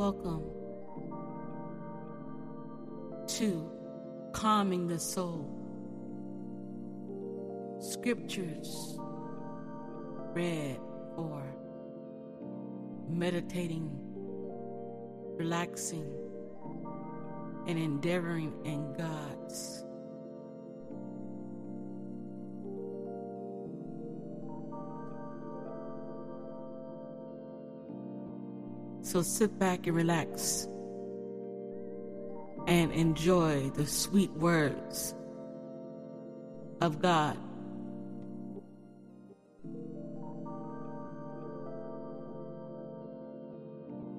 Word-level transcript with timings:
welcome 0.00 0.42
to 3.26 3.70
calming 4.32 4.88
the 4.88 4.98
soul. 4.98 5.44
Scriptures 7.78 8.98
read 10.32 10.80
or 11.18 11.42
meditating, 13.10 13.90
relaxing, 15.36 16.10
and 17.66 17.78
endeavoring 17.78 18.54
in 18.64 18.94
God's 18.94 19.84
So 29.10 29.22
sit 29.22 29.58
back 29.58 29.88
and 29.88 29.96
relax 29.96 30.68
and 32.68 32.92
enjoy 32.92 33.70
the 33.70 33.84
sweet 33.84 34.30
words 34.34 35.16
of 36.80 37.02
God. 37.02 37.36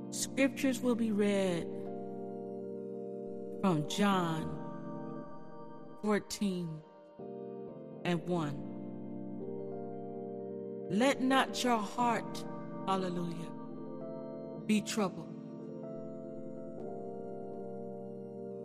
Scriptures 0.09 0.81
will 0.81 0.95
be 0.95 1.13
read 1.13 1.65
from 3.61 3.87
John 3.87 4.59
14 6.01 6.81
and 8.03 8.21
1. 8.27 10.87
Let 10.89 11.21
not 11.21 11.63
your 11.63 11.77
heart, 11.77 12.43
hallelujah, 12.85 13.51
be 14.71 14.79
troubled. 14.79 15.27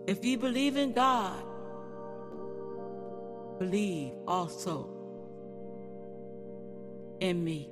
If 0.07 0.25
you 0.25 0.39
believe 0.39 0.77
in 0.77 0.93
God, 0.93 1.43
believe 3.59 4.13
also 4.29 4.89
in 7.19 7.43
me. 7.43 7.69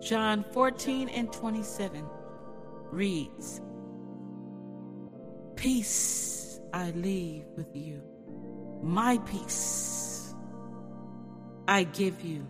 John 0.00 0.44
14 0.52 1.08
and 1.08 1.32
27 1.32 2.04
reads, 2.92 3.60
Peace 5.56 6.60
I 6.72 6.92
leave 6.92 7.46
with 7.56 7.74
you, 7.74 8.00
my 8.80 9.18
peace 9.26 9.87
I 11.68 11.84
give 11.84 12.22
you. 12.22 12.46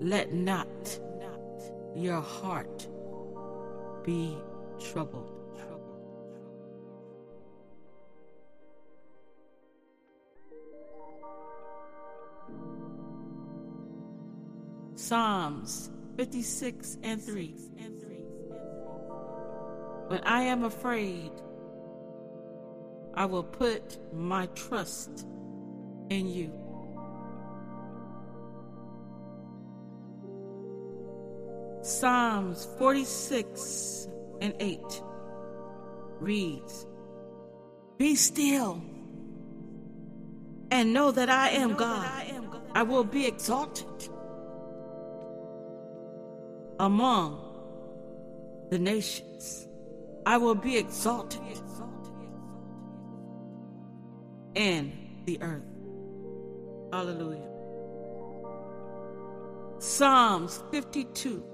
Let 0.00 0.34
not 0.34 0.66
your 1.94 2.20
heart 2.20 2.88
be 4.04 4.36
troubled. 4.90 5.38
Psalms 14.96 15.90
56 16.16 16.98
and 17.04 17.22
3. 17.22 17.54
When 20.08 20.20
I 20.24 20.42
am 20.42 20.64
afraid, 20.64 21.30
I 23.14 23.26
will 23.26 23.44
put 23.44 23.98
my 24.12 24.46
trust 24.54 25.26
in 26.10 26.28
you. 26.28 26.61
Psalms 31.82 32.68
46 32.78 34.08
and 34.40 34.54
8 34.60 34.80
reads, 36.20 36.86
Be 37.98 38.14
still 38.14 38.80
and 40.70 40.92
know 40.92 41.10
that 41.10 41.28
I 41.28 41.50
am 41.50 41.74
God. 41.74 42.08
I 42.74 42.84
will 42.84 43.02
be 43.02 43.26
exalted 43.26 44.08
among 46.78 47.40
the 48.70 48.78
nations. 48.78 49.66
I 50.24 50.36
will 50.36 50.54
be 50.54 50.78
exalted 50.78 51.40
in 54.54 54.92
the 55.26 55.42
earth. 55.42 55.64
Hallelujah. 56.92 57.48
Psalms 59.78 60.62
52 60.70 61.51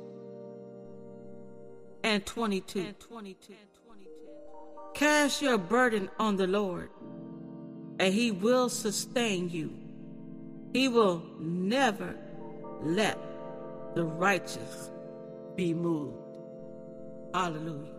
and 2.09 2.25
22. 2.25 2.95
Cast 4.95 5.43
your 5.43 5.59
burden 5.59 6.09
on 6.19 6.37
the 6.37 6.47
Lord, 6.47 6.91
and 8.01 8.15
He 8.15 8.31
will 8.31 8.71
sustain 8.71 9.51
you. 9.51 9.71
He 10.73 10.89
will 10.89 11.23
never 11.39 12.17
let 12.81 13.19
the 13.95 14.05
righteous 14.05 14.91
be 15.55 15.75
moved. 15.75 16.39
Hallelujah. 17.35 17.93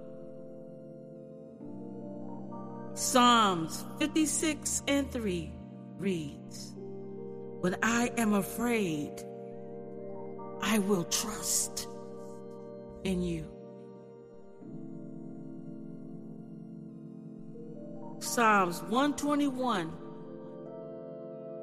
Psalms 2.96 3.86
56 4.00 4.84
and 4.88 5.12
3 5.12 5.52
reads, 5.98 6.74
When 6.76 7.76
I 7.84 8.12
am 8.18 8.34
afraid, 8.34 9.24
I 10.62 10.80
will 10.80 11.04
trust 11.06 11.88
in 13.04 13.22
you. 13.22 13.46
Psalms 18.20 18.82
121 18.84 19.94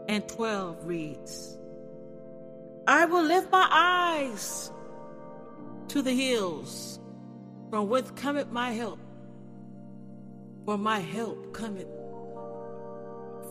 and 0.08 0.26
12 0.28 0.86
reads, 0.86 1.58
I 2.86 3.04
will 3.04 3.24
lift 3.24 3.50
my 3.50 3.66
eyes 3.70 4.70
to 5.88 6.02
the 6.02 6.12
hills, 6.12 6.98
from 7.68 7.88
whence 7.88 8.10
cometh 8.12 8.50
my 8.50 8.70
help. 8.70 8.98
For 10.64 10.78
my 10.78 10.98
help 10.98 11.52
cometh 11.52 11.88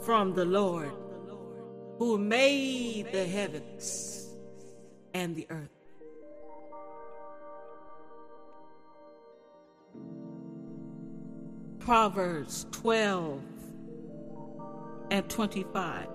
from 0.04 0.34
the 0.34 0.46
Lord, 0.46 0.92
who 2.00 2.18
made 2.18 3.12
the 3.12 3.26
heavens 3.26 4.36
and 5.14 5.36
the 5.36 5.48
earth. 5.50 5.75
Proverbs 11.86 12.66
12 12.72 13.42
and 15.12 15.30
25. 15.30 16.08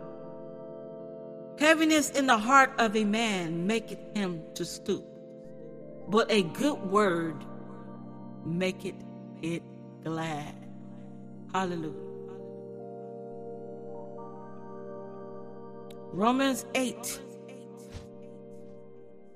Heaviness 1.59 2.11
in 2.11 2.27
the 2.27 2.39
heart 2.39 2.73
of 2.79 2.97
a 2.97 3.05
man 3.05 3.67
maketh 3.67 4.01
him 4.15 4.43
to 4.55 4.65
stoop 4.65 5.11
but 6.11 6.31
a 6.31 6.43
good 6.43 6.83
word 6.91 7.37
maketh 8.45 8.97
it 9.43 9.63
glad. 10.03 10.55
Hallelujah. 11.53 11.95
Romans 16.13 16.67
8 16.75 17.21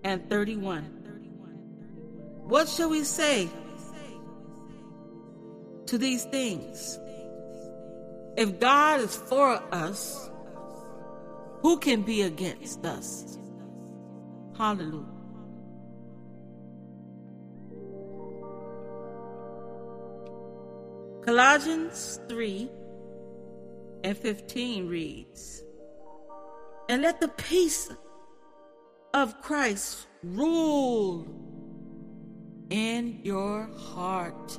and 0.02 0.28
31. 0.28 0.82
What 2.42 2.68
shall 2.68 2.90
we 2.90 3.04
say 3.04 3.48
to 5.86 5.98
these 5.98 6.24
things? 6.24 6.98
If 8.36 8.58
God 8.58 9.00
is 9.00 9.14
for 9.14 9.62
us, 9.72 10.30
who 11.60 11.78
can 11.78 12.02
be 12.02 12.22
against 12.22 12.84
us? 12.84 13.38
Hallelujah. 14.56 15.14
Colossians 21.24 22.20
3 22.28 22.70
and 24.04 24.18
15 24.18 24.88
reads, 24.88 25.64
And 26.88 27.00
let 27.00 27.20
the 27.20 27.28
peace 27.28 27.90
of 29.14 29.40
Christ 29.40 30.06
rule 30.22 31.26
in 32.68 33.20
your 33.22 33.70
heart. 33.78 34.58